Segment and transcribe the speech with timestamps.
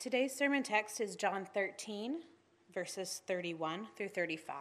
[0.00, 2.22] Today's sermon text is John 13,
[2.72, 4.56] verses 31 through 35.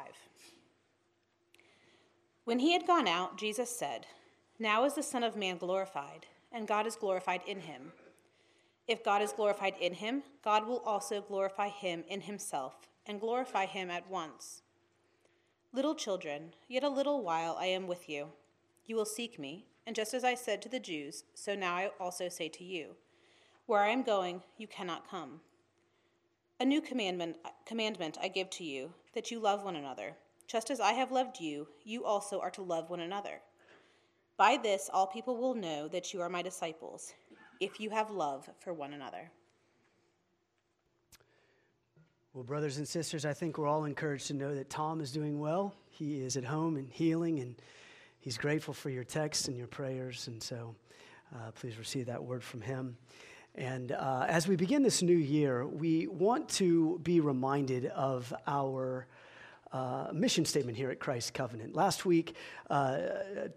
[2.43, 4.05] When he had gone out, Jesus said,
[4.59, 7.93] Now is the Son of Man glorified, and God is glorified in him.
[8.85, 13.65] If God is glorified in him, God will also glorify him in himself, and glorify
[13.65, 14.63] him at once.
[15.71, 18.27] Little children, yet a little while I am with you.
[18.85, 21.91] You will seek me, and just as I said to the Jews, so now I
[21.97, 22.97] also say to you
[23.69, 25.41] Where I am going, you cannot come.
[26.59, 27.35] A new commandment,
[27.67, 30.15] commandment I give to you, that you love one another.
[30.47, 33.41] Just as I have loved you, you also are to love one another.
[34.37, 37.13] By this, all people will know that you are my disciples,
[37.59, 39.29] if you have love for one another.
[42.33, 45.39] Well, brothers and sisters, I think we're all encouraged to know that Tom is doing
[45.39, 45.75] well.
[45.91, 47.55] He is at home and healing, and
[48.19, 50.25] he's grateful for your texts and your prayers.
[50.25, 50.73] And so
[51.35, 52.97] uh, please receive that word from him.
[53.59, 59.05] And uh, as we begin this new year, we want to be reminded of our
[59.73, 61.75] uh, mission statement here at Christ Covenant.
[61.75, 62.37] Last week,
[62.69, 62.99] uh,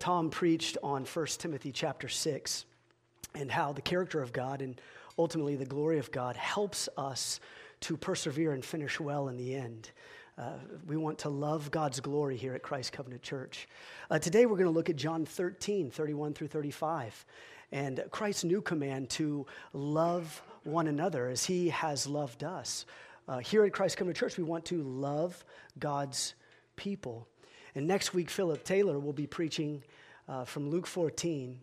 [0.00, 2.64] Tom preached on 1 Timothy chapter 6
[3.36, 4.80] and how the character of God and
[5.20, 7.38] ultimately the glory of God helps us
[7.82, 9.92] to persevere and finish well in the end.
[10.36, 13.68] Uh, we want to love God's glory here at Christ Covenant Church.
[14.10, 17.24] Uh, today we're going to look at John 13, 31 through 35,
[17.72, 22.84] and Christ's new command to love one another as he has loved us.
[23.26, 25.44] Uh, here at Christ Covenant Church, we want to love
[25.78, 26.34] God's
[26.76, 27.26] people.
[27.74, 29.82] And next week, Philip Taylor will be preaching
[30.28, 31.58] uh, from Luke 14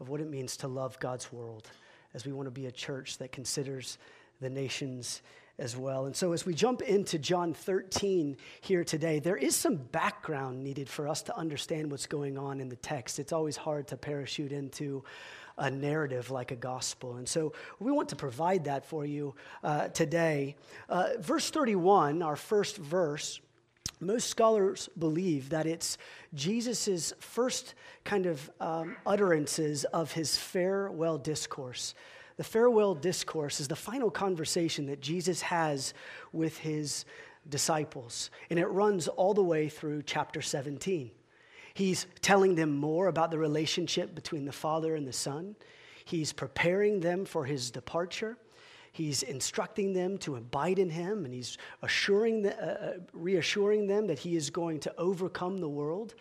[0.00, 1.70] of what it means to love God's world
[2.14, 3.98] as we want to be a church that considers
[4.40, 5.22] the nations
[5.58, 6.06] as well.
[6.06, 10.88] And so, as we jump into John 13 here today, there is some background needed
[10.88, 13.18] for us to understand what's going on in the text.
[13.18, 15.04] It's always hard to parachute into
[15.58, 17.16] a narrative like a gospel.
[17.16, 20.56] And so, we want to provide that for you uh, today.
[20.88, 23.40] Uh, verse 31, our first verse,
[24.00, 25.96] most scholars believe that it's
[26.34, 27.74] Jesus' first
[28.04, 31.94] kind of um, utterances of his farewell discourse.
[32.36, 35.94] The farewell discourse is the final conversation that Jesus has
[36.32, 37.04] with his
[37.48, 41.10] disciples, and it runs all the way through chapter 17.
[41.74, 45.56] He's telling them more about the relationship between the Father and the Son.
[46.04, 48.36] He's preparing them for his departure.
[48.92, 54.06] He's instructing them to abide in him, and he's assuring the, uh, uh reassuring them
[54.08, 56.14] that he is going to overcome the world.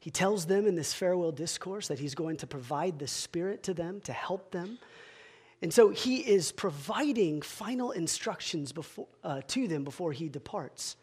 [0.00, 3.74] He tells them in this farewell discourse that he's going to provide the Spirit to
[3.74, 4.78] them to help them
[5.62, 10.96] and so he is providing final instructions before, uh, to them before he departs.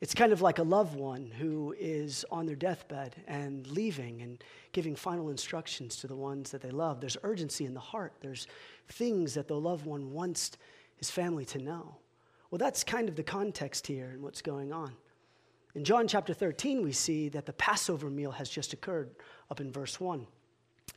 [0.00, 4.42] It's kind of like a loved one who is on their deathbed and leaving and
[4.72, 7.00] giving final instructions to the ones that they love.
[7.00, 8.46] There's urgency in the heart, there's
[8.88, 10.52] things that the loved one wants
[10.96, 11.96] his family to know.
[12.50, 14.92] Well, that's kind of the context here and what's going on.
[15.74, 19.10] In John chapter 13, we see that the Passover meal has just occurred
[19.50, 20.26] up in verse 1.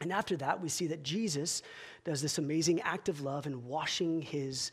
[0.02, 1.62] And after that, we see that Jesus
[2.04, 4.72] does this amazing act of love in washing his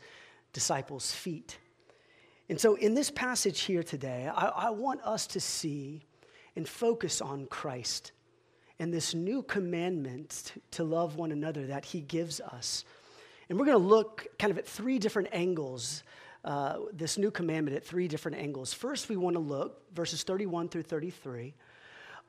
[0.53, 1.57] disciples' feet.
[2.49, 6.05] And so, in this passage here today, I, I, want us to see
[6.55, 8.13] and focus on Christ
[8.79, 12.85] and this new commandment to love one another that he gives us.
[13.49, 16.03] And we're going to look kind of at three different angles,
[16.45, 18.73] uh, this new commandment at three different angles.
[18.73, 21.53] First, we want to look, verses 31 through 33,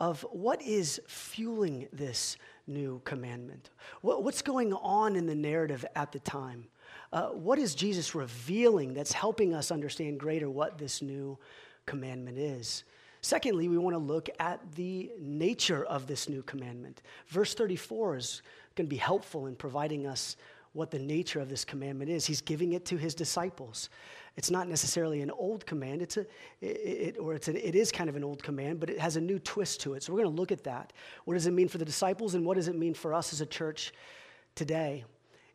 [0.01, 2.37] of what is fueling this
[2.67, 3.71] new commandment?
[4.01, 6.67] What, what's going on in the narrative at the time?
[7.13, 11.39] Uh, what is Jesus revealing that's helping us understand greater what this new
[11.87, 12.85] commandment is?
[13.21, 17.03] Secondly, we want to look at the nature of this new commandment.
[17.27, 18.43] Verse 34 is
[18.77, 20.37] going to be helpful in providing us
[20.73, 22.25] what the nature of this commandment is.
[22.25, 23.91] He's giving it to his disciples.
[24.37, 26.27] It's not necessarily an old command, it's a,
[26.61, 29.21] it, or it's a, it is kind of an old command, but it has a
[29.21, 30.03] new twist to it.
[30.05, 30.93] So we're going to look at that.
[31.25, 33.41] What does it mean for the disciples, and what does it mean for us as
[33.41, 33.93] a church
[34.55, 35.05] today?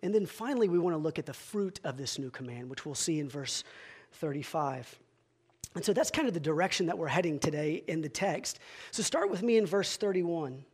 [0.03, 2.85] And then finally, we want to look at the fruit of this new command, which
[2.85, 3.63] we'll see in verse
[4.11, 4.99] 35.
[5.75, 8.59] And so that's kind of the direction that we're heading today in the text.
[8.91, 10.65] So start with me in verse 31.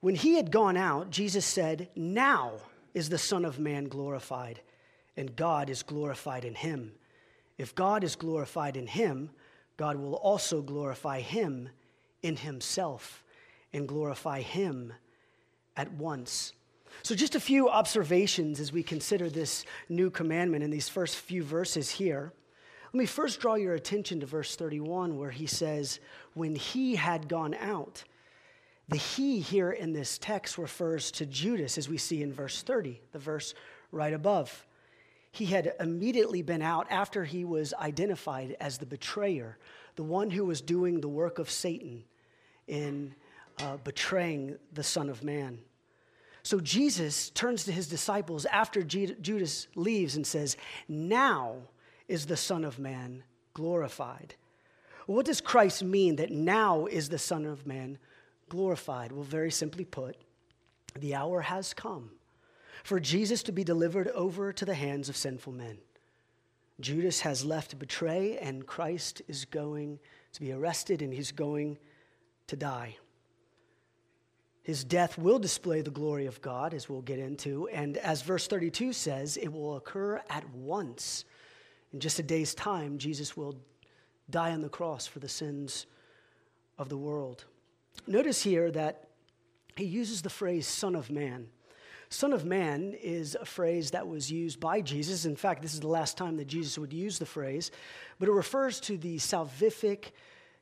[0.00, 2.52] When he had gone out, Jesus said, Now
[2.92, 4.60] is the Son of Man glorified
[5.16, 6.92] and God is glorified in him.
[7.56, 9.30] If God is glorified in him,
[9.76, 11.70] God will also glorify him
[12.22, 13.24] in himself
[13.72, 14.92] and glorify him
[15.76, 16.52] at once.
[17.04, 21.42] So, just a few observations as we consider this new commandment in these first few
[21.42, 22.32] verses here.
[22.94, 26.00] Let me first draw your attention to verse 31, where he says,
[26.32, 28.04] When he had gone out.
[28.88, 32.98] The he here in this text refers to Judas, as we see in verse 30,
[33.12, 33.52] the verse
[33.92, 34.66] right above.
[35.30, 39.58] He had immediately been out after he was identified as the betrayer,
[39.96, 42.04] the one who was doing the work of Satan
[42.66, 43.14] in
[43.58, 45.58] uh, betraying the Son of Man.
[46.44, 51.56] So Jesus turns to his disciples after Judas leaves and says, Now
[52.06, 53.24] is the Son of Man
[53.54, 54.34] glorified.
[55.06, 57.98] what does Christ mean that now is the Son of Man
[58.50, 59.10] glorified?
[59.10, 60.16] Well, very simply put,
[60.98, 62.10] the hour has come
[62.82, 65.78] for Jesus to be delivered over to the hands of sinful men.
[66.78, 69.98] Judas has left to betray, and Christ is going
[70.32, 71.78] to be arrested and he's going
[72.48, 72.96] to die.
[74.64, 77.68] His death will display the glory of God, as we'll get into.
[77.68, 81.26] And as verse 32 says, it will occur at once.
[81.92, 83.56] In just a day's time, Jesus will
[84.30, 85.84] die on the cross for the sins
[86.78, 87.44] of the world.
[88.06, 89.08] Notice here that
[89.76, 91.48] he uses the phrase Son of Man.
[92.08, 95.26] Son of Man is a phrase that was used by Jesus.
[95.26, 97.70] In fact, this is the last time that Jesus would use the phrase,
[98.18, 100.12] but it refers to the salvific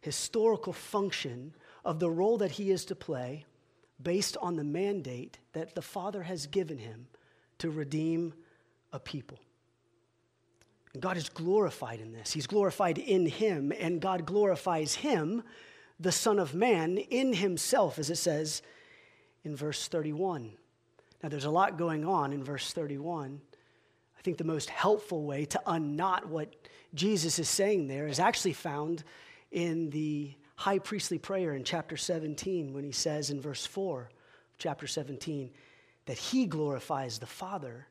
[0.00, 1.54] historical function
[1.84, 3.44] of the role that he is to play
[4.02, 7.06] based on the mandate that the Father has given him
[7.58, 8.34] to redeem
[8.92, 9.38] a people.
[10.92, 12.32] And God is glorified in this.
[12.32, 15.42] He's glorified in him, and God glorifies him,
[15.98, 18.62] the Son of Man, in himself, as it says
[19.44, 20.52] in verse 31.
[21.22, 23.40] Now, there's a lot going on in verse 31.
[24.18, 26.54] I think the most helpful way to unknot what
[26.94, 29.04] Jesus is saying there is actually found
[29.50, 34.08] in the high priestly prayer in chapter 17 when he says in verse 4
[34.58, 35.50] chapter 17
[36.06, 37.88] that he glorifies the Father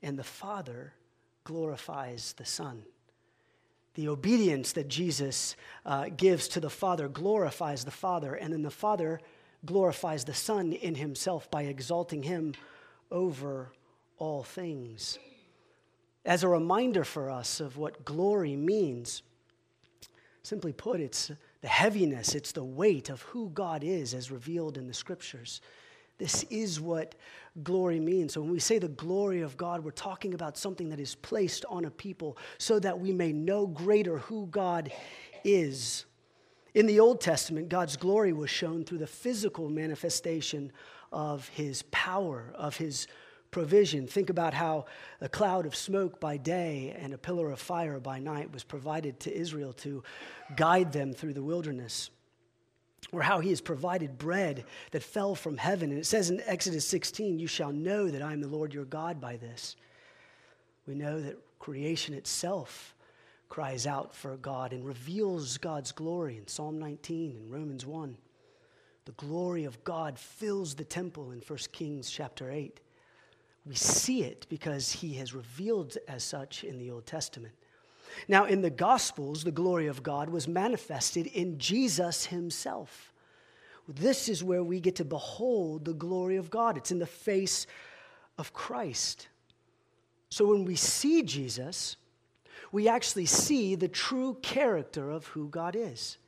[0.00, 0.94] and the Father
[1.44, 2.82] glorifies the Son.
[3.96, 8.70] The obedience that Jesus uh, gives to the Father glorifies the Father, and then the
[8.70, 9.20] Father
[9.66, 12.54] glorifies the Son in himself by exalting him
[13.10, 13.72] over
[14.16, 15.18] all things.
[16.24, 19.20] As a reminder for us of what glory means,
[20.42, 24.86] simply put, it's the heaviness, it's the weight of who God is as revealed in
[24.86, 25.60] the scriptures.
[26.18, 27.14] This is what
[27.62, 28.34] glory means.
[28.34, 31.64] So when we say the glory of God, we're talking about something that is placed
[31.66, 34.92] on a people so that we may know greater who God
[35.44, 36.04] is.
[36.74, 40.72] In the Old Testament, God's glory was shown through the physical manifestation
[41.10, 43.06] of his power, of his
[43.50, 44.06] provision.
[44.06, 44.86] Think about how
[45.20, 49.20] a cloud of smoke by day and a pillar of fire by night was provided
[49.20, 50.02] to Israel to
[50.56, 52.10] guide them through the wilderness.
[53.12, 55.90] Or how he has provided bread that fell from heaven.
[55.90, 58.84] And it says in Exodus 16, You shall know that I am the Lord your
[58.84, 59.74] God by this.
[60.86, 62.94] We know that creation itself
[63.48, 68.16] cries out for God and reveals God's glory in Psalm 19 and Romans 1.
[69.06, 72.80] The glory of God fills the temple in 1 Kings chapter 8.
[73.66, 77.54] We see it because he has revealed as such in the Old Testament.
[78.26, 83.12] Now, in the Gospels, the glory of God was manifested in Jesus himself.
[83.86, 86.76] This is where we get to behold the glory of God.
[86.76, 87.66] It's in the face
[88.38, 89.28] of Christ.
[90.30, 91.96] So when we see Jesus,
[92.72, 96.18] we actually see the true character of who God is.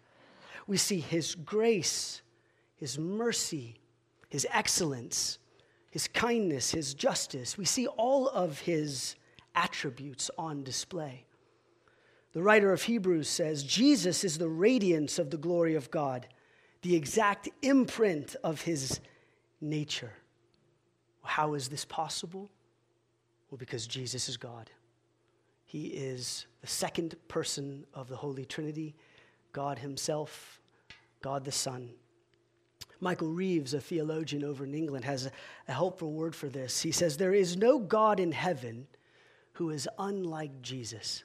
[0.66, 2.22] We see his grace,
[2.76, 3.76] his mercy,
[4.28, 5.38] his excellence,
[5.92, 7.58] his kindness, his justice.
[7.58, 9.14] We see all of his
[9.54, 11.26] attributes on display.
[12.32, 16.26] The writer of Hebrews says Jesus is the radiance of the glory of God,
[16.80, 19.00] the exact imprint of his
[19.60, 20.14] nature.
[21.22, 22.50] How is this possible?
[23.50, 24.70] Well, because Jesus is God.
[25.66, 28.94] He is the second person of the Holy Trinity,
[29.52, 30.58] God Himself,
[31.20, 31.90] God the Son.
[33.02, 35.32] Michael Reeves, a theologian over in England, has a,
[35.66, 36.80] a helpful word for this.
[36.80, 38.86] He says, There is no God in heaven
[39.54, 41.24] who is unlike Jesus.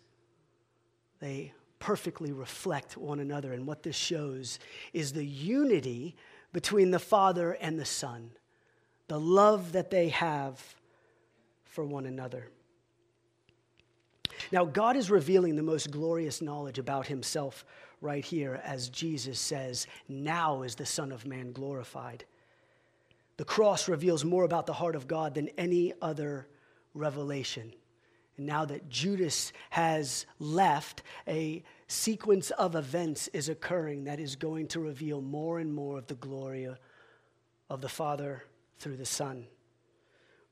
[1.19, 3.53] They perfectly reflect one another.
[3.53, 4.57] And what this shows
[4.91, 6.15] is the unity
[6.51, 8.31] between the Father and the Son,
[9.07, 10.60] the love that they have
[11.63, 12.50] for one another.
[14.51, 17.63] Now, God is revealing the most glorious knowledge about himself
[18.01, 22.25] right here as Jesus says, Now is the Son of Man glorified.
[23.38, 26.48] The cross reveals more about the heart of God than any other
[26.94, 27.74] revelation.
[28.38, 34.68] And now that Judas has left, a sequence of events is occurring that is going
[34.70, 36.68] to reveal more and more of the glory
[37.70, 38.44] of the Father
[38.80, 39.48] through the Son.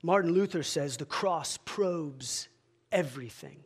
[0.04, 2.48] Martin Luther says the cross probes
[2.92, 3.64] everything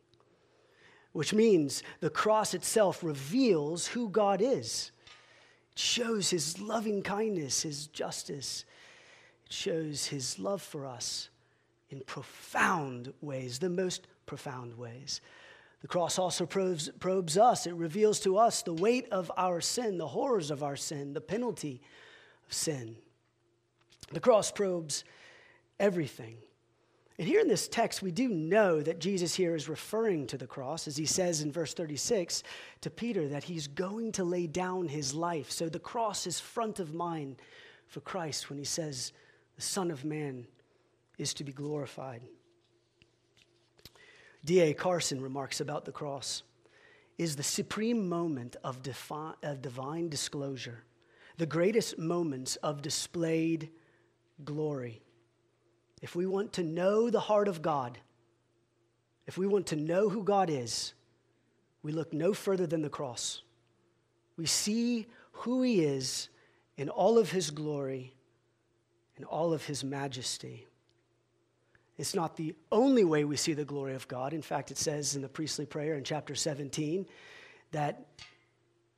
[1.14, 4.92] which means the cross itself reveals who God is.
[5.72, 8.66] It shows his loving kindness, his justice.
[9.46, 11.30] It shows his love for us
[11.90, 15.22] in profound ways, the most profound ways.
[15.82, 17.66] The cross also probes, probes, us.
[17.66, 21.22] It reveals to us the weight of our sin, the horrors of our sin, the
[21.22, 21.82] penalty
[22.46, 22.98] of sin.
[24.12, 25.04] The cross probes
[25.80, 26.38] everything.
[27.20, 30.48] And here in this text, we do know that Jesus here is referring to the
[30.48, 32.44] cross, as he says in verse 36
[32.80, 35.52] to Peter, that he's going to lay down his life.
[35.52, 37.36] So the cross is front of mind
[37.88, 39.12] for Christ when he says,
[39.58, 40.48] The Son of Man
[41.18, 42.22] is to be glorified.
[44.46, 44.74] D.A.
[44.74, 46.44] Carson remarks about the cross
[47.18, 50.86] is the supreme moment of, defi- of divine disclosure,
[51.36, 53.70] the greatest moments of displayed
[54.46, 55.02] glory.
[56.02, 57.98] If we want to know the heart of God,
[59.28, 60.94] if we want to know who God is,
[61.84, 63.42] we look no further than the cross.
[64.38, 66.30] We see who He is
[66.78, 68.14] in all of His glory,
[69.18, 70.66] in all of His majesty.
[71.98, 74.34] It's not the only way we see the glory of God.
[74.34, 77.06] In fact, it says in the priestly prayer in chapter 17
[77.72, 78.06] that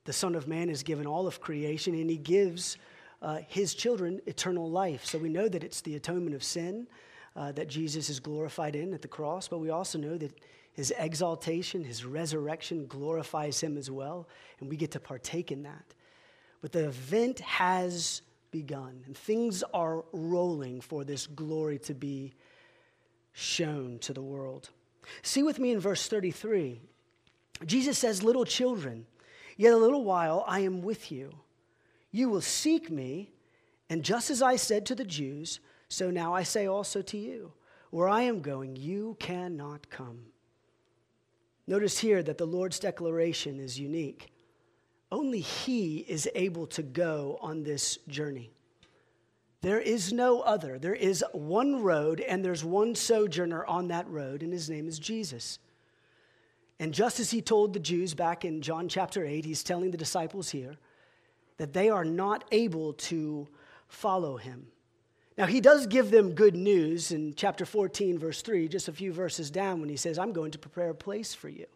[0.06, 2.78] the Son of Man is given all of creation and he gives
[3.22, 5.06] uh, his children eternal life.
[5.06, 6.88] So we know that it's the atonement of sin
[7.36, 10.38] uh, that Jesus is glorified in at the cross, but we also know that
[10.74, 14.28] his exaltation, his resurrection glorifies him as well,
[14.60, 15.94] and we get to partake in that.
[16.62, 22.34] But the event has begun, and things are rolling for this glory to be
[23.34, 24.70] shown to the world.
[25.22, 26.80] See with me in verse 33.
[27.66, 29.06] Jesus says, Little children,
[29.58, 31.32] yet a little while I am with you.
[32.12, 33.32] You will seek me,
[33.90, 37.54] and just as I said to the Jews, so now I say also to you,
[37.90, 40.26] where I am going, you cannot come.
[41.68, 44.32] Notice here that the Lord's declaration is unique.
[45.12, 48.52] Only He is able to go on this journey.
[49.62, 50.80] There is no other.
[50.80, 54.98] There is one road, and there's one sojourner on that road, and his name is
[54.98, 55.60] Jesus.
[56.80, 59.98] And just as he told the Jews back in John chapter 8, he's telling the
[59.98, 60.78] disciples here
[61.62, 63.48] that they are not able to
[63.88, 64.66] follow him.
[65.38, 69.14] Now, he does give them good news in chapter 14, verse 3, just a few
[69.14, 71.68] verses down, when he says, I'm going to prepare a place for you.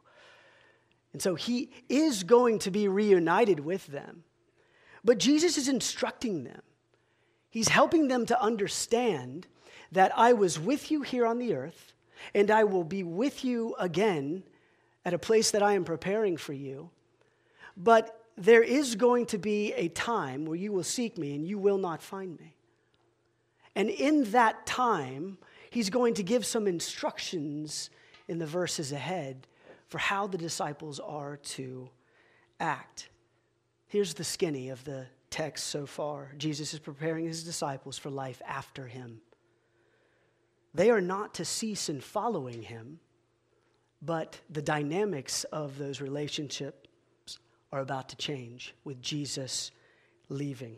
[1.13, 4.23] And so he is going to be reunited with them.
[5.03, 6.63] But Jesus is instructing them.
[7.51, 9.45] He's helping them to understand
[9.91, 11.93] that I was with you here on the earth,
[12.33, 14.41] and I will be with you again
[15.05, 16.89] at a place that I am preparing for you.
[17.77, 21.57] But there is going to be a time where you will seek me and you
[21.57, 22.55] will not find me.
[23.75, 25.37] And in that time,
[25.69, 27.89] he's going to give some instructions
[28.27, 29.47] in the verses ahead
[29.87, 31.89] for how the disciples are to
[32.59, 33.09] act.
[33.87, 38.41] Here's the skinny of the text so far Jesus is preparing his disciples for life
[38.47, 39.21] after him.
[40.73, 42.99] They are not to cease in following him,
[44.01, 46.89] but the dynamics of those relationships
[47.75, 49.69] are about to change with Jesus
[50.29, 50.77] leaving.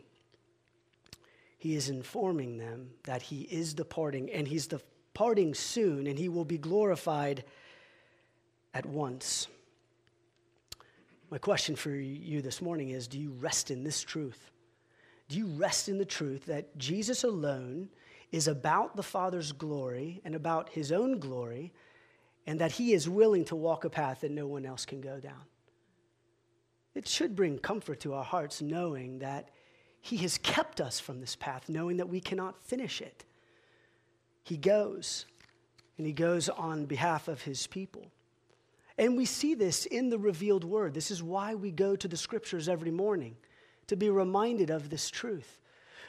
[1.56, 6.44] He is informing them that he is departing, and he's departing soon, and he will
[6.44, 7.44] be glorified
[8.74, 9.46] at once.
[11.30, 14.50] My question for you this morning is Do you rest in this truth?
[15.28, 17.90] Do you rest in the truth that Jesus alone
[18.32, 21.72] is about the Father's glory and about his own glory,
[22.44, 25.20] and that he is willing to walk a path that no one else can go
[25.20, 25.44] down?
[26.98, 29.50] It should bring comfort to our hearts knowing that
[30.00, 33.24] he has kept us from this path, knowing that we cannot finish it.
[34.42, 35.24] He goes,
[35.96, 38.10] and he goes on behalf of his people.
[38.98, 40.92] And we see this in the revealed word.
[40.92, 43.36] This is why we go to the scriptures every morning,
[43.86, 45.60] to be reminded of this truth.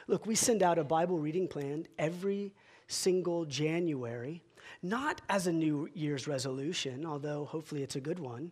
[0.08, 2.52] Look, we send out a Bible reading plan every
[2.88, 4.42] single January,
[4.82, 8.50] not as a New Year's resolution, although hopefully it's a good one,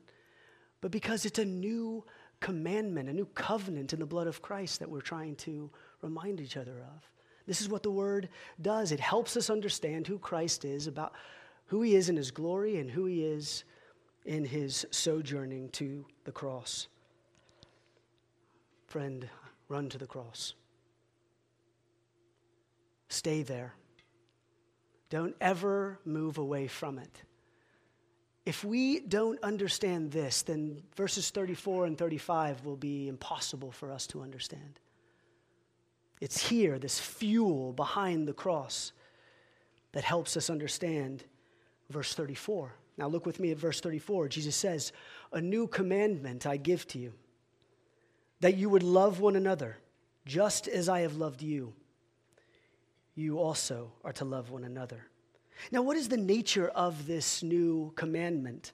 [0.80, 2.04] but because it's a new
[2.40, 5.70] commandment, a new covenant in the blood of Christ that we're trying to
[6.02, 7.10] remind each other of.
[7.46, 8.28] This is what the word
[8.60, 8.92] does.
[8.92, 11.14] It helps us understand who Christ is, about
[11.66, 13.64] who he is in his glory, and who he is
[14.24, 16.88] in his sojourning to the cross.
[18.86, 19.28] Friend,
[19.68, 20.54] run to the cross.
[23.08, 23.74] Stay there.
[25.10, 27.22] Don't ever move away from it.
[28.48, 34.06] If we don't understand this, then verses 34 and 35 will be impossible for us
[34.06, 34.80] to understand.
[36.22, 38.92] It's here, this fuel behind the cross,
[39.92, 41.24] that helps us understand
[41.90, 42.72] verse 34.
[42.96, 44.28] Now, look with me at verse 34.
[44.28, 44.92] Jesus says,
[45.30, 47.12] A new commandment I give to you,
[48.40, 49.76] that you would love one another,
[50.24, 51.74] just as I have loved you.
[53.14, 55.07] You also are to love one another.
[55.70, 58.72] Now, what is the nature of this new commandment?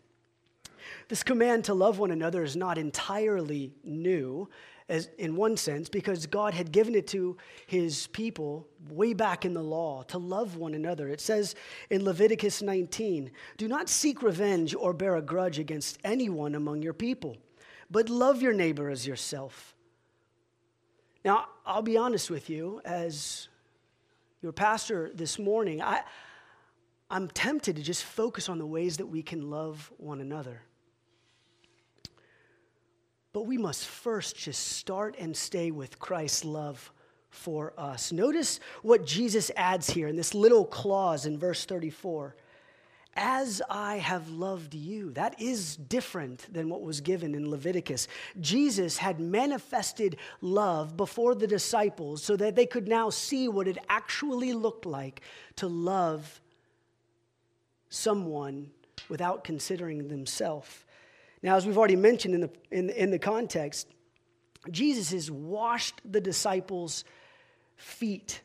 [1.08, 4.48] This command to love one another is not entirely new,
[4.88, 7.36] as in one sense, because God had given it to
[7.66, 11.08] his people way back in the law to love one another.
[11.08, 11.54] It says
[11.90, 16.92] in Leviticus 19 Do not seek revenge or bear a grudge against anyone among your
[16.92, 17.36] people,
[17.90, 19.74] but love your neighbor as yourself.
[21.24, 23.48] Now, I'll be honest with you, as
[24.42, 26.02] your pastor this morning, I,
[27.10, 30.62] I'm tempted to just focus on the ways that we can love one another.
[33.32, 36.92] But we must first just start and stay with Christ's love
[37.30, 38.12] for us.
[38.12, 42.36] Notice what Jesus adds here in this little clause in verse 34
[43.16, 45.12] as I have loved you.
[45.12, 48.08] That is different than what was given in Leviticus.
[48.40, 53.78] Jesus had manifested love before the disciples so that they could now see what it
[53.88, 55.20] actually looked like
[55.56, 56.40] to love
[57.94, 58.70] someone
[59.08, 60.84] without considering themselves.
[61.42, 63.88] Now, as we've already mentioned in the, in, in the context,
[64.70, 67.04] Jesus has washed the disciples'
[67.76, 68.40] feet.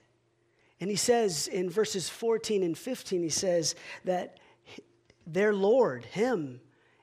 [0.81, 3.75] And he says in verses 14 and 15, he says
[4.05, 4.39] that
[5.25, 6.59] their Lord, Him,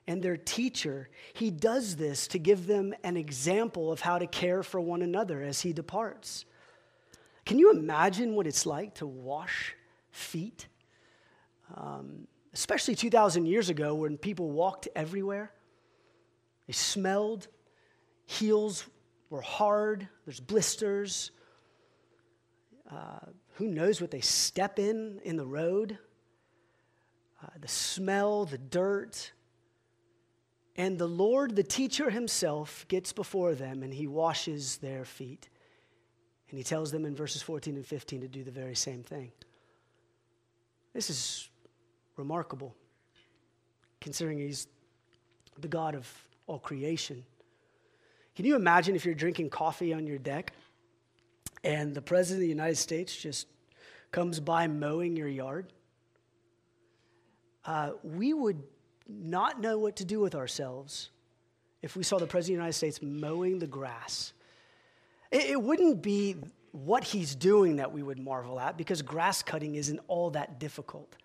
[0.07, 4.63] and their teacher, He does this to give them an example of how to care
[4.63, 6.45] for one another as He departs.
[7.45, 9.75] Can you imagine what it's like to wash
[10.11, 10.67] feet?
[11.75, 12.27] Um,
[12.57, 15.51] especially 2,000 years ago when people walked everywhere.
[16.65, 17.47] They smelled,
[18.25, 18.83] heels
[19.29, 21.29] were hard, there's blisters.
[22.91, 23.19] Uh,
[23.55, 25.99] who knows what they step in in the road?
[27.43, 29.33] Uh, the smell, the dirt.
[30.75, 35.47] And the Lord, the teacher himself, gets before them and he washes their feet.
[36.49, 39.31] And he tells them in verses 14 and 15 to do the very same thing.
[40.93, 41.49] This is
[42.17, 42.75] remarkable,
[44.01, 44.67] considering he's
[45.59, 46.11] the God of
[46.47, 47.23] all creation.
[48.35, 50.53] Can you imagine if you're drinking coffee on your deck
[51.63, 53.47] and the President of the United States just
[54.11, 55.73] comes by mowing your yard?
[57.65, 58.61] Uh, we would
[59.07, 61.09] not know what to do with ourselves
[61.81, 64.33] if we saw the President of the United States mowing the grass.
[65.31, 66.35] It, it wouldn't be
[66.71, 71.15] what he's doing that we would marvel at because grass cutting isn't all that difficult.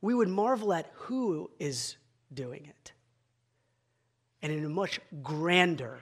[0.00, 1.96] We would marvel at who is
[2.32, 2.92] doing it.
[4.42, 5.98] And in a much grander,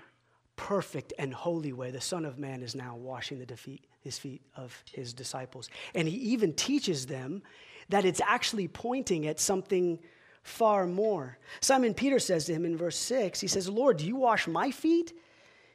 [0.57, 4.43] perfect, and holy way, the Son of Man is now washing the defeat, his feet
[4.57, 5.71] of his disciples.
[5.95, 7.43] And he even teaches them
[7.89, 9.99] that it's actually pointing at something
[10.43, 11.39] far more.
[11.61, 14.71] Simon Peter says to him in verse 6, he says, Lord, do you wash my
[14.71, 15.13] feet?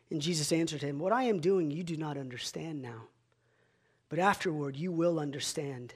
[0.10, 3.04] And Jesus answered him, What I am doing you do not understand now,
[4.10, 5.94] but afterward you will understand.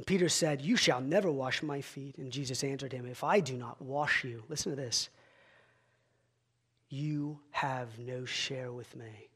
[0.00, 2.16] And Peter said, You shall never wash my feet.
[2.16, 5.10] And Jesus answered him, If I do not wash you, listen to this,
[6.88, 9.28] you have no share with me.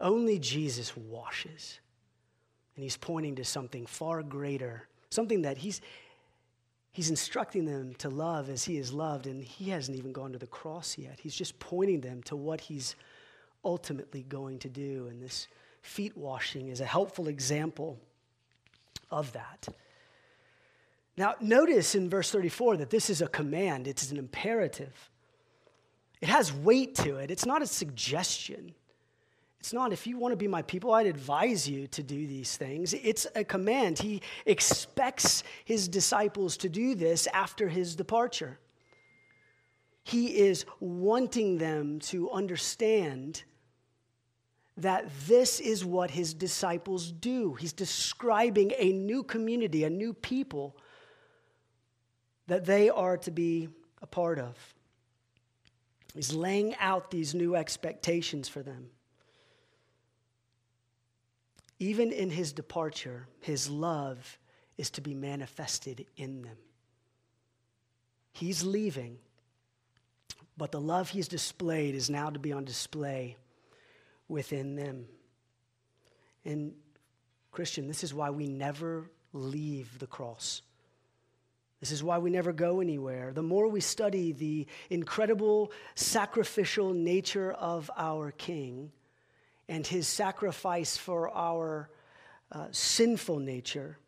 [0.00, 1.80] Only Jesus washes.
[2.76, 5.80] And he's pointing to something far greater, something that he's,
[6.92, 10.38] he's instructing them to love as he is loved, and he hasn't even gone to
[10.38, 11.18] the cross yet.
[11.20, 12.94] He's just pointing them to what he's
[13.64, 15.08] ultimately going to do.
[15.10, 15.48] And this
[15.82, 17.98] feet washing is a helpful example
[19.10, 19.68] of that.
[21.16, 25.10] Now, notice in verse 34 that this is a command, it's an imperative.
[26.20, 28.74] It has weight to it, it's not a suggestion.
[29.66, 32.56] It's not, if you want to be my people, I'd advise you to do these
[32.56, 32.94] things.
[32.94, 33.98] It's a command.
[33.98, 38.60] He expects his disciples to do this after his departure.
[40.04, 43.42] He is wanting them to understand
[44.76, 47.54] that this is what his disciples do.
[47.54, 50.76] He's describing a new community, a new people
[52.46, 53.68] that they are to be
[54.02, 54.54] a part of.
[56.14, 58.90] He's laying out these new expectations for them.
[61.78, 64.38] Even in his departure, his love
[64.78, 66.56] is to be manifested in them.
[68.32, 69.18] He's leaving,
[70.56, 73.36] but the love he's displayed is now to be on display
[74.28, 75.06] within them.
[76.44, 76.74] And,
[77.50, 80.62] Christian, this is why we never leave the cross.
[81.80, 83.32] This is why we never go anywhere.
[83.32, 88.92] The more we study the incredible sacrificial nature of our King,
[89.68, 91.90] and his sacrifice for our
[92.52, 93.98] uh, sinful nature,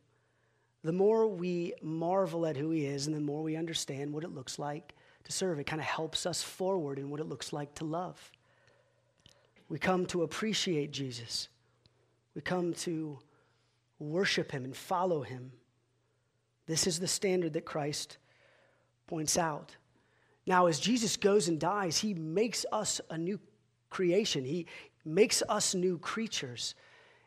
[0.85, 4.35] the more we marvel at who he is and the more we understand what it
[4.35, 5.59] looks like to serve.
[5.59, 8.31] It kind of helps us forward in what it looks like to love.
[9.69, 11.49] We come to appreciate Jesus.
[12.35, 13.19] We come to
[13.99, 15.53] worship him and follow him.
[16.67, 18.19] This is the standard that Christ
[19.07, 19.77] points out.
[20.47, 23.39] Now, as Jesus goes and dies, he makes us a new
[23.91, 24.45] creation.
[24.45, 24.67] He
[25.05, 26.75] makes us new creatures.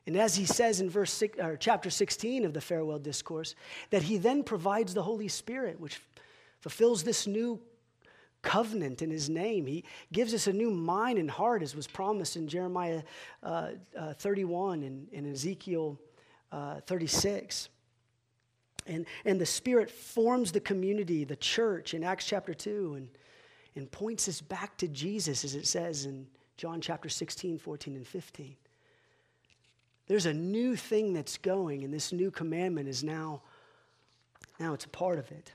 [0.07, 3.55] And as he says in verse six, or chapter 16 of the farewell discourse,
[3.91, 6.01] that he then provides the Holy Spirit, which
[6.59, 7.59] fulfills this new
[8.41, 9.65] covenant in his name.
[9.65, 13.03] He gives us a new mind and heart, as was promised in Jeremiah
[13.43, 15.99] uh, uh, 31 and, and Ezekiel
[16.51, 17.69] uh, 36.
[18.87, 23.09] And, and the Spirit forms the community, the church in Acts chapter 2, and,
[23.75, 26.27] and points us back to Jesus, as it says in
[26.57, 28.55] John chapter 16, 14, and 15.
[30.07, 33.43] There's a new thing that's going, and this new commandment is now,
[34.59, 35.53] now it's a part of it.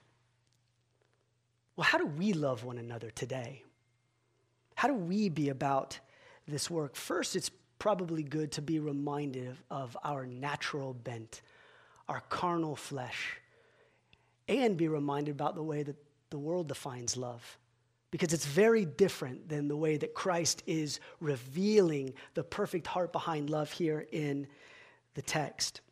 [1.77, 3.63] Well, how do we love one another today?
[4.75, 5.99] How do we be about
[6.49, 6.97] this work?
[6.97, 11.43] First, it's probably good to be reminded of our natural bent,
[12.09, 13.39] our carnal flesh,
[14.49, 15.97] and be reminded about the way that
[16.31, 17.59] the world defines love.
[18.11, 23.51] Because it's very different than the way that Christ is revealing the perfect heart behind
[23.51, 24.47] love here in
[25.15, 25.83] the text.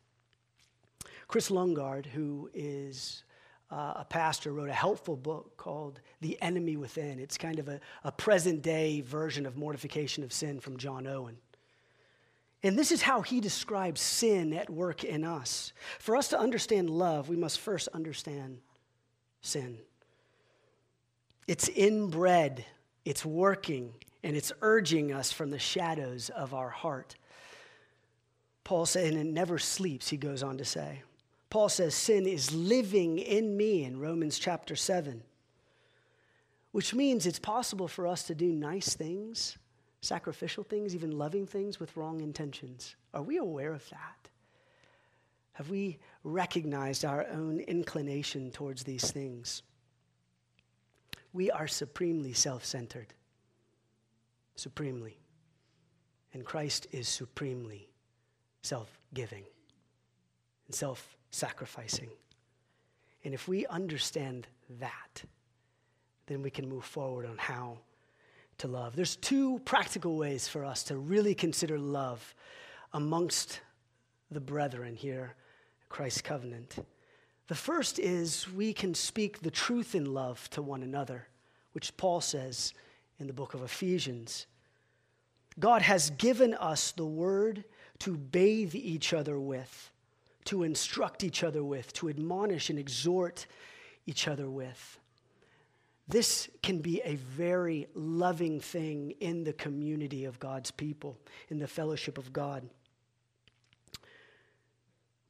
[1.27, 3.24] Kris Lundgaard, who is
[3.71, 7.19] uh, a pastor wrote a helpful book called The Enemy Within.
[7.19, 11.37] It's kind of a, a present day version of Mortification of Sin from John Owen.
[12.63, 15.71] And this is how he describes sin at work in us.
[15.99, 18.59] For us to understand love, we must first understand
[19.41, 19.77] sin.
[21.47, 22.65] It's inbred,
[23.03, 27.15] it's working, and it's urging us from the shadows of our heart.
[28.63, 31.03] Paul said, and it never sleeps, he goes on to say.
[31.49, 35.23] Paul says sin is living in me in Romans chapter 7,
[36.71, 39.57] which means it's possible for us to do nice things,
[40.01, 42.95] sacrificial things, even loving things with wrong intentions.
[43.13, 44.29] Are we aware of that?
[45.53, 49.63] Have we recognized our own inclination towards these things?
[51.31, 53.13] We are supremely self centered.
[54.57, 55.17] Supremely.
[56.33, 57.87] And Christ is supremely
[58.63, 59.43] self giving
[60.67, 62.09] and self sacrificing.
[63.23, 64.47] And if we understand
[64.79, 65.23] that,
[66.27, 67.79] then we can move forward on how
[68.59, 68.95] to love.
[68.95, 72.33] There's two practical ways for us to really consider love
[72.93, 73.59] amongst
[74.31, 75.35] the brethren here,
[75.89, 76.77] Christ's covenant.
[77.47, 81.27] The first is we can speak the truth in love to one another,
[81.73, 82.73] which Paul says
[83.19, 84.47] in the book of Ephesians.
[85.59, 87.65] God has given us the word
[87.99, 89.91] to bathe each other with
[90.45, 93.45] to instruct each other with, to admonish and exhort
[94.05, 94.99] each other with.
[96.07, 101.17] This can be a very loving thing in the community of God's people,
[101.49, 102.69] in the fellowship of God.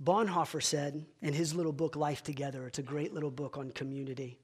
[0.03, 4.37] Bonhoeffer said in his little book, Life Together, it's a great little book on community.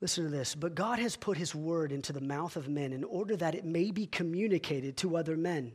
[0.00, 0.54] Listen to this.
[0.54, 3.64] But God has put his word into the mouth of men in order that it
[3.64, 5.72] may be communicated to other men.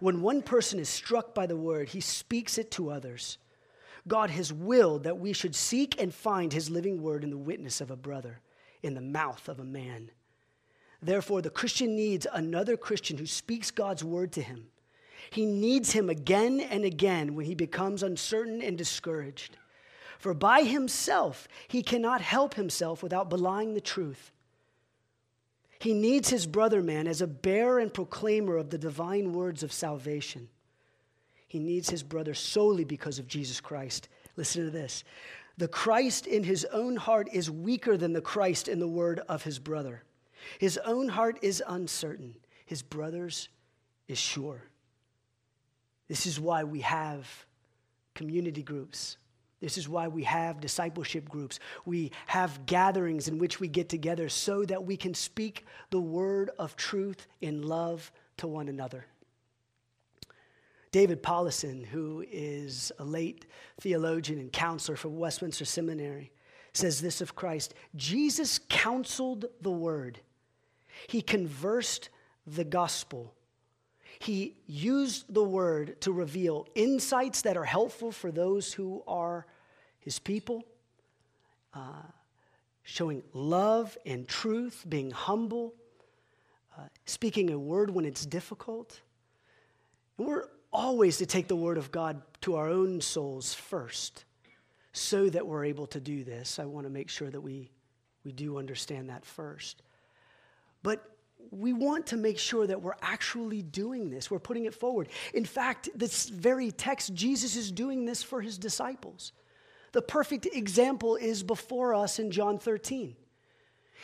[0.00, 3.38] When one person is struck by the word, he speaks it to others.
[4.06, 7.80] God has willed that we should seek and find his living word in the witness
[7.80, 8.40] of a brother,
[8.82, 10.10] in the mouth of a man.
[11.02, 14.66] Therefore, the Christian needs another Christian who speaks God's word to him.
[15.30, 19.56] He needs him again and again when he becomes uncertain and discouraged.
[20.18, 24.32] For by himself, he cannot help himself without belying the truth.
[25.84, 29.70] He needs his brother man as a bearer and proclaimer of the divine words of
[29.70, 30.48] salvation.
[31.46, 34.08] He needs his brother solely because of Jesus Christ.
[34.34, 35.04] Listen to this.
[35.58, 39.42] The Christ in his own heart is weaker than the Christ in the word of
[39.42, 40.04] his brother.
[40.58, 43.50] His own heart is uncertain, his brother's
[44.08, 44.62] is sure.
[46.08, 47.28] This is why we have
[48.14, 49.18] community groups.
[49.64, 51.58] This is why we have discipleship groups.
[51.86, 56.50] We have gatherings in which we get together so that we can speak the word
[56.58, 59.06] of truth in love to one another.
[60.92, 63.46] David Powlison, who is a late
[63.80, 66.30] theologian and counselor for Westminster Seminary,
[66.74, 70.20] says this of Christ Jesus counseled the word,
[71.08, 72.10] he conversed
[72.46, 73.32] the gospel.
[74.18, 79.46] He used the word to reveal insights that are helpful for those who are
[80.04, 80.64] his people,
[81.72, 82.02] uh,
[82.82, 85.74] showing love and truth, being humble,
[86.78, 89.00] uh, speaking a word when it's difficult.
[90.18, 94.24] And we're always to take the word of God to our own souls first
[94.92, 96.58] so that we're able to do this.
[96.58, 97.70] I want to make sure that we,
[98.24, 99.82] we do understand that first.
[100.82, 101.10] But
[101.50, 104.30] we want to make sure that we're actually doing this.
[104.30, 105.08] We're putting it forward.
[105.32, 109.32] In fact, this very text, Jesus is doing this for his disciples.
[109.94, 113.14] The perfect example is before us in John 13.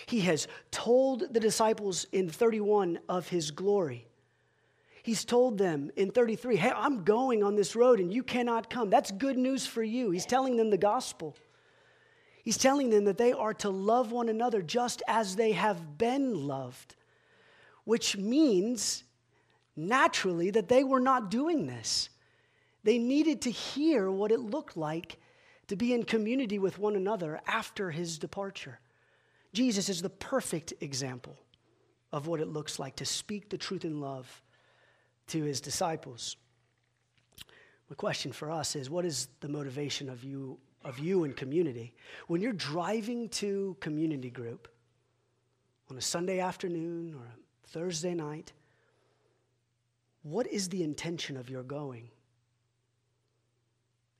[0.07, 4.07] He has told the disciples in 31 of his glory.
[5.03, 8.89] He's told them in 33, hey, I'm going on this road and you cannot come.
[8.89, 10.13] That's good news for you.
[10.13, 11.37] He's telling them the gospel.
[12.45, 16.47] He's telling them that they are to love one another just as they have been
[16.47, 16.95] loved,
[17.83, 19.03] which means
[19.75, 22.11] naturally that they were not doing this.
[22.85, 25.19] They needed to hear what it looked like
[25.71, 28.81] to be in community with one another after his departure.
[29.53, 31.39] Jesus is the perfect example
[32.11, 34.43] of what it looks like to speak the truth in love
[35.29, 36.37] to his disciples.
[37.89, 41.95] The question for us is what is the motivation of you of you in community?
[42.27, 44.67] When you're driving to community group
[45.89, 48.53] on a Sunday afternoon or a Thursday night,
[50.25, 52.09] what is the intention of your going?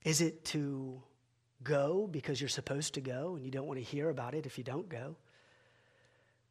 [0.05, 1.03] Is it to
[1.63, 4.57] go because you're supposed to go and you don't want to hear about it if
[4.57, 5.15] you don't go?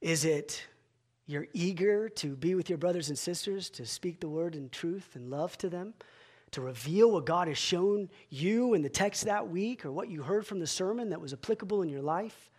[0.00, 0.66] Is it
[1.26, 5.10] you're eager to be with your brothers and sisters, to speak the word in truth
[5.14, 5.94] and love to them,
[6.50, 10.22] to reveal what God has shown you in the text that week or what you
[10.22, 12.50] heard from the sermon that was applicable in your life?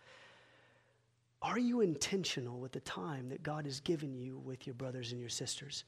[1.42, 5.20] Are you intentional with the time that God has given you with your brothers and
[5.20, 5.84] your sisters?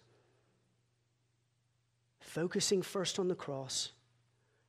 [2.20, 3.92] Focusing first on the cross.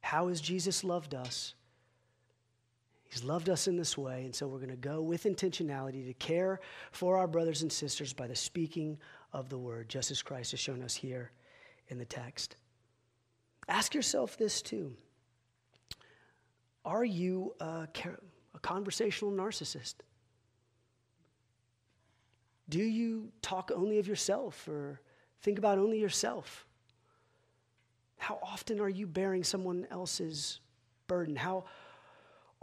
[0.01, 1.55] How has Jesus loved us?
[3.15, 6.13] He's loved us in this way, and so we're going to go with intentionality to
[6.15, 6.59] care
[6.91, 8.97] for our brothers and sisters by the speaking
[9.31, 11.31] of the word, just as Christ has shown us here
[11.87, 12.57] in the text.
[13.69, 14.97] Ask yourself this too
[16.83, 17.87] Are you a,
[18.53, 19.95] a conversational narcissist?
[22.67, 24.99] Do you talk only of yourself or
[25.41, 26.67] think about only yourself?
[28.17, 30.59] How often are you bearing someone else's
[31.07, 31.37] burden?
[31.37, 31.63] How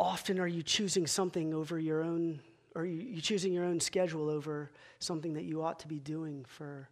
[0.03, 2.41] often are you choosing something over your own,
[2.75, 6.45] or you, you choosing your own schedule over something that you ought to be doing
[6.49, 6.89] for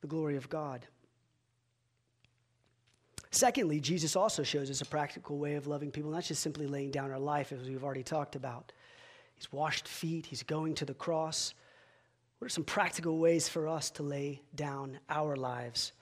[0.00, 0.86] the glory of God?
[3.30, 6.90] Secondly, Jesus also shows us a practical way of loving people, not just simply laying
[6.90, 8.72] down our life, as we've already talked about.
[9.34, 11.52] He's washed feet, he's going to the cross.
[12.38, 15.92] What are some practical ways for us to lay down our lives?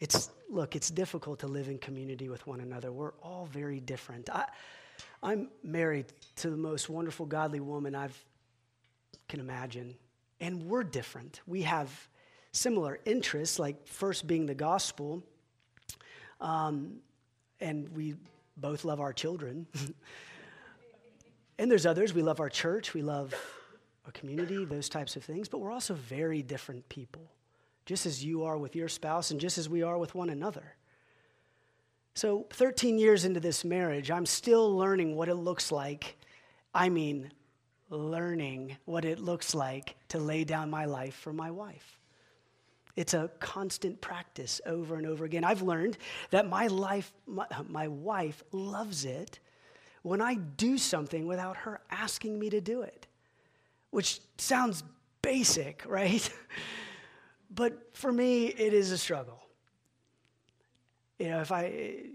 [0.00, 2.92] It's, look, it's difficult to live in community with one another.
[2.92, 4.30] We're all very different.
[4.30, 4.44] I,
[5.22, 6.06] I'm married
[6.36, 8.16] to the most wonderful, godly woman I've
[9.28, 9.94] can imagine,
[10.40, 11.42] and we're different.
[11.46, 11.90] We have
[12.52, 15.22] similar interests, like first being the gospel,
[16.40, 17.00] um,
[17.60, 18.14] and we
[18.56, 19.66] both love our children.
[21.58, 22.14] and there's others.
[22.14, 23.34] We love our church, we love
[24.06, 27.28] our community, those types of things, but we're also very different people
[27.88, 30.74] just as you are with your spouse and just as we are with one another.
[32.14, 36.18] So, 13 years into this marriage, I'm still learning what it looks like.
[36.74, 37.32] I mean,
[37.88, 41.98] learning what it looks like to lay down my life for my wife.
[42.94, 45.42] It's a constant practice over and over again.
[45.42, 45.96] I've learned
[46.28, 49.38] that my life, my, my wife loves it
[50.02, 53.06] when I do something without her asking me to do it,
[53.92, 54.84] which sounds
[55.22, 56.30] basic, right?
[57.50, 59.42] But for me, it is a struggle.
[61.18, 61.66] You know, if I,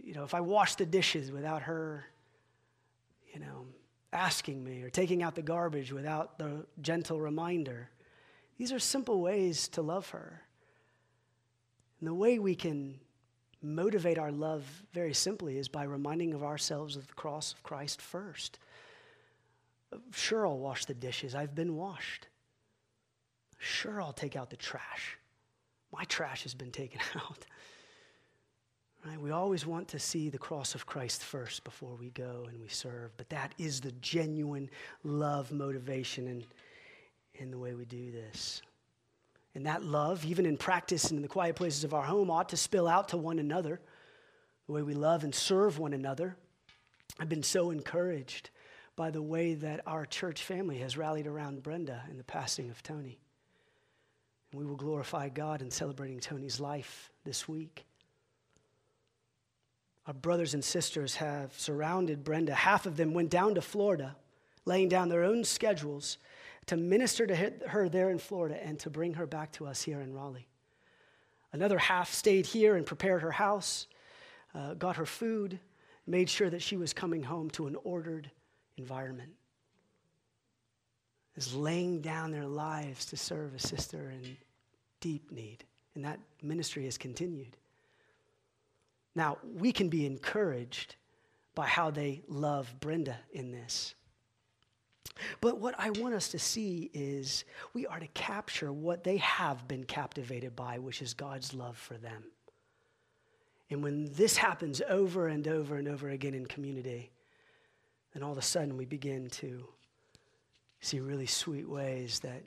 [0.03, 2.05] you know, if I wash the dishes without her,
[3.33, 3.65] you know,
[4.13, 7.89] asking me or taking out the garbage without the gentle reminder,
[8.57, 10.41] these are simple ways to love her.
[11.99, 12.99] And the way we can
[13.61, 18.01] motivate our love very simply is by reminding of ourselves of the cross of Christ
[18.01, 18.59] first.
[20.11, 21.33] Sure, I'll wash the dishes.
[21.33, 22.27] I've been washed.
[23.57, 25.17] Sure, I'll take out the trash
[25.93, 27.45] my trash has been taken out.
[29.05, 29.19] Right?
[29.19, 32.69] We always want to see the cross of Christ first before we go and we
[32.69, 34.69] serve, but that is the genuine
[35.03, 36.45] love motivation in,
[37.35, 38.61] in the way we do this.
[39.55, 42.49] And that love, even in practice and in the quiet places of our home, ought
[42.49, 43.79] to spill out to one another,
[44.67, 46.35] the way we love and serve one another.
[47.19, 48.49] I've been so encouraged
[48.95, 52.81] by the way that our church family has rallied around Brenda in the passing of
[52.81, 53.19] Tony.
[54.53, 57.85] We will glorify God in celebrating Tony's life this week.
[60.05, 62.53] Our brothers and sisters have surrounded Brenda.
[62.53, 64.15] Half of them went down to Florida,
[64.65, 66.19] laying down their own schedules
[66.67, 67.35] to minister to
[67.67, 70.47] her there in Florida and to bring her back to us here in Raleigh.
[71.51, 73.87] Another half stayed here and prepared her house,
[74.53, 75.59] uh, got her food,
[76.05, 78.29] made sure that she was coming home to an ordered
[78.77, 79.31] environment.
[81.35, 84.37] Is laying down their lives to serve a sister in
[84.99, 85.63] deep need.
[85.95, 87.57] And that ministry has continued.
[89.15, 90.95] Now, we can be encouraged
[91.55, 93.93] by how they love Brenda in this.
[95.41, 99.67] But what I want us to see is we are to capture what they have
[99.67, 102.23] been captivated by, which is God's love for them.
[103.69, 107.11] And when this happens over and over and over again in community,
[108.13, 109.67] then all of a sudden we begin to
[110.83, 112.43] see really sweet ways that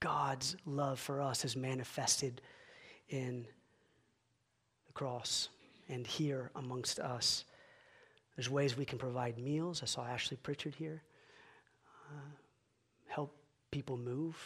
[0.00, 2.42] God's love for us is manifested
[3.08, 3.46] in
[4.86, 5.48] the cross
[5.88, 7.44] and here amongst us.
[8.36, 9.82] There's ways we can provide meals.
[9.82, 11.02] I saw Ashley Pritchard here.
[12.10, 12.30] Uh,
[13.08, 13.34] help
[13.70, 14.36] people move.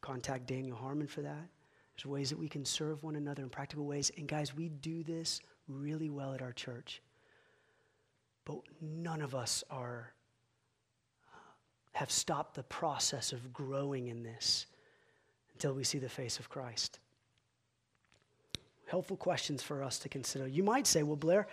[0.00, 1.48] Contact Daniel Harmon for that.
[1.96, 4.10] There's ways that we can serve one another in practical ways.
[4.18, 7.00] And guys, we do this really well at our church.
[8.44, 10.12] But none of us are
[11.94, 14.66] have stopped the process of growing in this
[15.52, 16.98] until we see the face of Christ.
[18.86, 20.46] Helpful questions for us to consider.
[20.46, 21.46] You might say, well, Blair,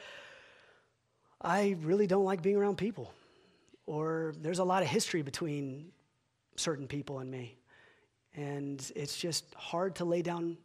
[1.39, 3.13] I really don't like being around people,
[3.85, 5.91] or there's a lot of history between
[6.55, 7.55] certain people and me,
[8.35, 10.57] and it's just hard to lay down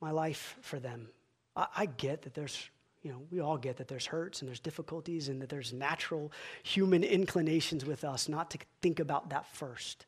[0.00, 1.08] my life for them.
[1.54, 2.70] I, I get that there's
[3.02, 6.30] you know, we all get that there's hurts and there's difficulties and that there's natural
[6.62, 10.06] human inclinations with us not to think about that first.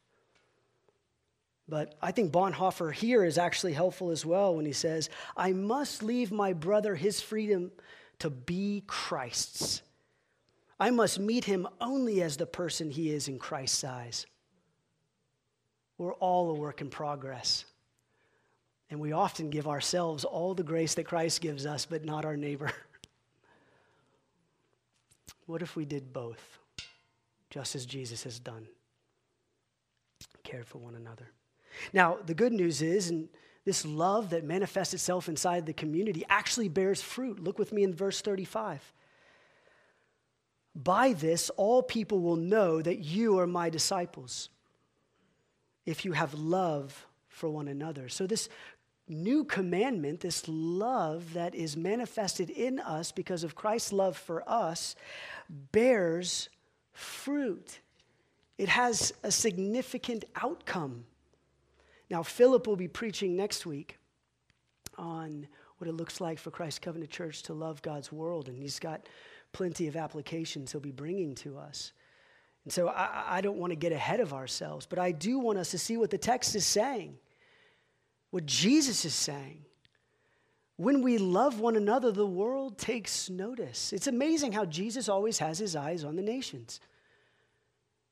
[1.69, 6.03] But I think Bonhoeffer here is actually helpful as well when he says, I must
[6.03, 7.73] leave my brother his freedom
[8.19, 9.81] to be Christ's.
[10.79, 14.27] I must meet him only as the person he is in Christ's eyes.
[15.97, 17.65] We're all a work in progress.
[18.93, 22.37] And we often give ourselves all the grace that Christ gives us, but not our
[22.37, 22.71] neighbor.
[25.47, 26.59] what if we did both,
[27.49, 28.67] just as Jesus has done?
[30.43, 31.31] Cared for one another.
[31.95, 33.31] Now, the good news is, and
[33.65, 37.43] this love that manifests itself inside the community actually bears fruit.
[37.43, 38.93] Look with me in verse 35.
[40.75, 44.51] By this, all people will know that you are my disciples
[45.87, 48.11] if you have love for one another.
[48.11, 48.51] So, this
[49.09, 54.97] new commandment, this love that is manifested in us because of Christ's love for us,
[55.73, 56.49] bears
[56.93, 57.81] fruit.
[58.59, 61.05] It has a significant outcome.
[62.11, 63.99] Now, Philip will be preaching next week
[64.99, 65.47] on
[65.79, 69.09] what it looks like for Christ Covenant Church to love God's world, and he's got
[69.53, 71.93] plenty of applications he'll be bringing to us.
[72.65, 75.59] And so I, I don't want to get ahead of ourselves, but I do want
[75.59, 77.17] us to see what the text is saying
[78.33, 79.59] what Jesus is saying.
[80.77, 83.93] When we love one another, the world takes notice.
[83.93, 86.81] It's amazing how Jesus always has his eyes on the nations.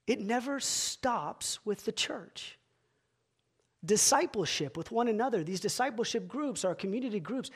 [0.07, 2.59] It never stops with the church.
[3.83, 7.51] Discipleship with one another, these discipleship groups, our community groups,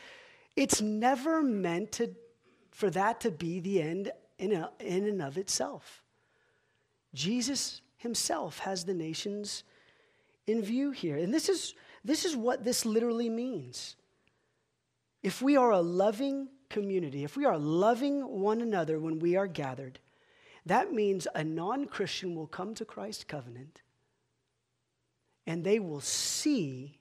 [0.56, 2.14] it's never meant to,
[2.70, 6.02] for that to be the end in, a, in and of itself.
[7.12, 9.64] Jesus himself has the nations
[10.46, 11.18] in view here.
[11.18, 11.74] And this is
[12.04, 13.96] this is what this literally means.
[15.22, 19.46] If we are a loving community, if we are loving one another when we are
[19.46, 19.98] gathered,
[20.66, 23.82] that means a non Christian will come to Christ's covenant
[25.46, 26.98] and they will see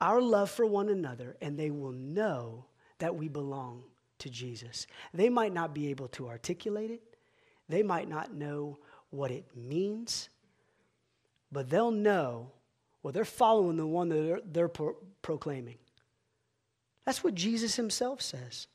[0.00, 2.66] our love for one another and they will know
[2.98, 3.84] that we belong
[4.18, 4.86] to Jesus.
[5.12, 7.02] They might not be able to articulate it,
[7.68, 8.78] they might not know
[9.10, 10.28] what it means,
[11.52, 12.50] but they'll know
[13.04, 15.76] well, they're following the one that they're, they're pro- proclaiming.
[17.04, 18.66] That's what Jesus himself says.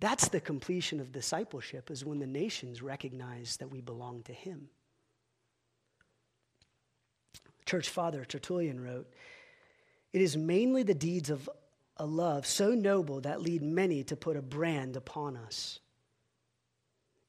[0.00, 4.68] That's the completion of discipleship, is when the nations recognize that we belong to him.
[7.64, 9.10] Church father Tertullian wrote,
[10.12, 11.48] It is mainly the deeds of
[11.96, 15.78] a love so noble that lead many to put a brand upon us.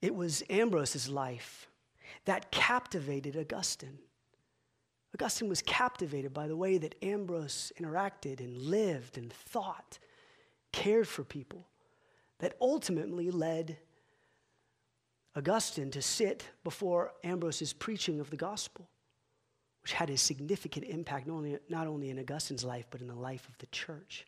[0.02, 1.70] It was Ambrose's life
[2.26, 4.00] that captivated Augustine.
[5.16, 9.98] Augustine was captivated by the way that Ambrose interacted and lived and thought,
[10.74, 11.70] cared for people,
[12.40, 13.78] that ultimately led
[15.34, 18.90] Augustine to sit before Ambrose's preaching of the gospel,
[19.84, 23.16] which had a significant impact not only, not only in Augustine's life, but in the
[23.16, 24.26] life of the church.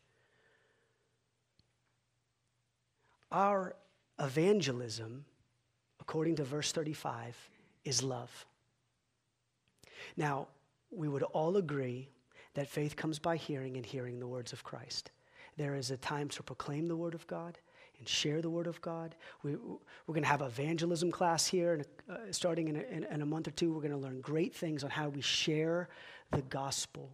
[3.29, 3.75] Our
[4.17, 5.25] evangelism,
[5.99, 7.35] according to verse 35,
[7.83, 8.45] is love.
[10.15, 10.47] Now,
[10.91, 12.09] we would all agree
[12.53, 15.11] that faith comes by hearing and hearing the words of Christ.
[15.57, 17.57] There is a time to proclaim the word of God,
[17.99, 19.15] and share the Word of God.
[19.43, 23.21] We, we're going to have evangelism class here, and uh, starting in a, in, in
[23.21, 25.89] a month or two, we're going to learn great things on how we share
[26.31, 27.11] the gospel.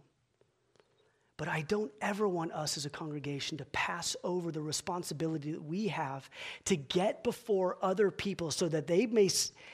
[1.36, 5.64] But I don't ever want us as a congregation to pass over the responsibility that
[5.64, 6.30] we have
[6.66, 9.28] to get before other people so that they may,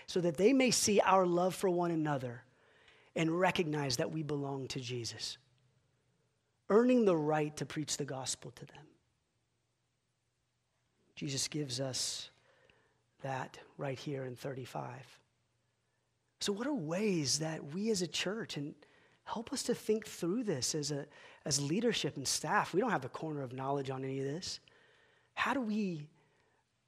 [0.06, 2.44] so that they may see our love for one another
[3.16, 5.38] and recognize that we belong to Jesus,
[6.68, 8.86] earning the right to preach the gospel to them.
[11.16, 12.30] Jesus gives us
[13.22, 14.88] that right here in 35.
[16.40, 18.74] So, what are ways that we as a church, and
[19.24, 21.06] help us to think through this as, a,
[21.44, 24.60] as leadership and staff, we don't have the corner of knowledge on any of this.
[25.34, 26.08] How do we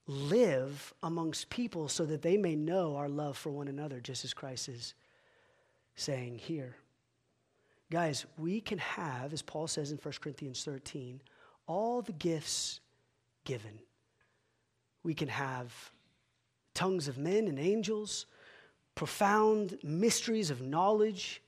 [0.06, 4.34] live amongst people so that they may know our love for one another, just as
[4.34, 4.94] Christ is
[5.94, 6.76] saying here?
[7.90, 11.20] Guys, we can have, as Paul says in 1 Corinthians 13,
[11.66, 12.80] all the gifts
[13.44, 13.78] given
[15.02, 15.72] we can have
[16.74, 18.26] tongues of men and angels,
[18.94, 21.42] profound mysteries of knowledge.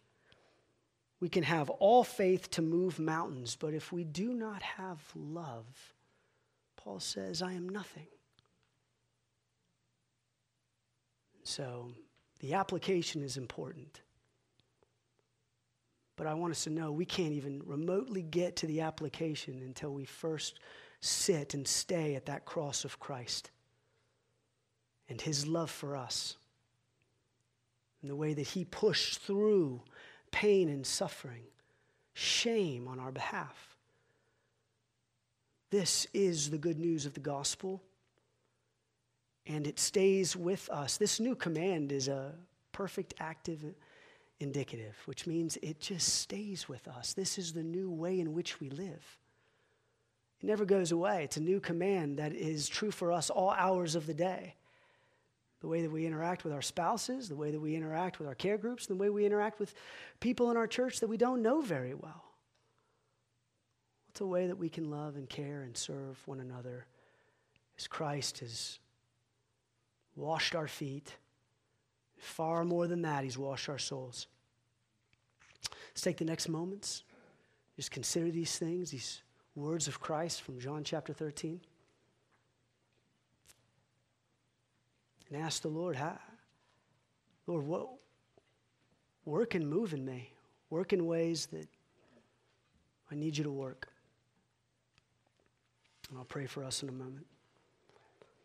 [1.20, 5.94] We can have all faith to move mountains, but if we do not have love,
[6.76, 8.06] Paul says, I am nothing.
[11.44, 11.92] So
[12.40, 14.00] the application is important.
[16.16, 19.92] But I want us to know we can't even remotely get to the application until
[19.92, 20.60] we first
[21.00, 23.50] sit and stay at that cross of Christ
[25.08, 26.36] and his love for us
[28.00, 29.80] and the way that he pushed through
[30.30, 31.42] pain and suffering,
[32.12, 33.76] shame on our behalf.
[35.70, 37.82] This is the good news of the gospel,
[39.46, 40.96] and it stays with us.
[40.96, 42.34] This new command is a
[42.72, 43.64] perfect active
[44.40, 47.12] indicative, which means it just stays with us.
[47.12, 49.18] This is the new way in which we live.
[50.40, 51.24] It never goes away.
[51.24, 54.56] It's a new command that is true for us all hours of the day.
[55.60, 58.34] The way that we interact with our spouses, the way that we interact with our
[58.34, 59.74] care groups, the way we interact with
[60.20, 62.24] people in our church that we don't know very well.
[64.08, 66.86] What's a way that we can love and care and serve one another
[67.78, 68.78] as Christ has
[70.14, 71.16] washed our feet?
[72.24, 74.26] Far more than that, He's washed our souls.
[75.90, 77.04] Let's take the next moments.
[77.76, 79.20] Just consider these things, these
[79.54, 81.60] words of Christ from John chapter 13.
[85.28, 86.18] And ask the Lord, how,
[87.46, 87.88] Lord, what
[89.26, 90.32] work and move in me?
[90.70, 91.68] Work in ways that
[93.10, 93.88] I need you to work.
[96.08, 97.26] And I'll pray for us in a moment.